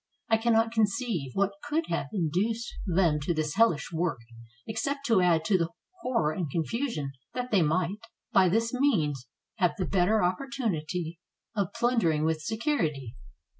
I 0.29 0.37
can 0.37 0.53
not 0.53 0.71
conceive 0.71 1.29
what 1.35 1.61
could 1.63 1.85
have 1.89 2.07
induced 2.11 2.73
them 2.87 3.19
to 3.19 3.35
this 3.35 3.53
hellish 3.53 3.91
work, 3.93 4.17
except 4.65 5.05
to 5.05 5.21
add 5.21 5.45
to 5.45 5.59
the 5.59 5.69
horror 5.99 6.31
and 6.31 6.49
confusion 6.49 7.11
that 7.35 7.51
they 7.51 7.61
might, 7.61 7.99
by 8.33 8.49
this 8.49 8.73
means, 8.73 9.27
have 9.57 9.73
the 9.77 9.85
better 9.85 10.21
oppor 10.21 10.47
tunity 10.59 11.19
of 11.55 11.71
plundering 11.73 12.25
with 12.25 12.41
security. 12.41 13.15